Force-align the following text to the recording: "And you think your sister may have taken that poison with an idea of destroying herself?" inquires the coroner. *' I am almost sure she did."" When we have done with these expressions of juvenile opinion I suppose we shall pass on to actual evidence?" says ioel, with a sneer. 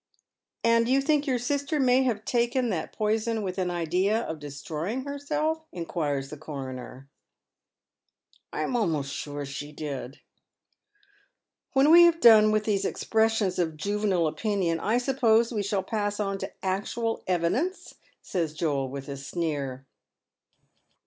"And 0.63 0.89
you 0.89 0.99
think 0.99 1.27
your 1.27 1.37
sister 1.37 1.79
may 1.79 2.01
have 2.01 2.25
taken 2.25 2.71
that 2.71 2.91
poison 2.91 3.43
with 3.43 3.59
an 3.59 3.69
idea 3.69 4.21
of 4.21 4.39
destroying 4.39 5.03
herself?" 5.03 5.61
inquires 5.71 6.31
the 6.31 6.37
coroner. 6.37 7.07
*' 7.79 8.51
I 8.51 8.61
am 8.63 8.75
almost 8.75 9.13
sure 9.13 9.45
she 9.45 9.71
did."" 9.71 10.19
When 11.73 11.91
we 11.91 12.01
have 12.05 12.19
done 12.19 12.49
with 12.51 12.63
these 12.63 12.83
expressions 12.83 13.59
of 13.59 13.77
juvenile 13.77 14.25
opinion 14.25 14.79
I 14.79 14.97
suppose 14.97 15.51
we 15.53 15.61
shall 15.61 15.83
pass 15.83 16.19
on 16.19 16.39
to 16.39 16.51
actual 16.65 17.23
evidence?" 17.27 17.93
says 18.23 18.57
ioel, 18.57 18.89
with 18.89 19.07
a 19.07 19.17
sneer. 19.17 19.85